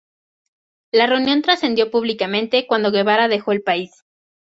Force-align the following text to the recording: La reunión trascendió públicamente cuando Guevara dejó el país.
La 0.91 1.05
reunión 1.05 1.43
trascendió 1.43 1.91
públicamente 1.91 2.65
cuando 2.65 2.89
Guevara 2.91 3.27
dejó 3.27 3.51
el 3.51 3.61
país. 3.61 4.03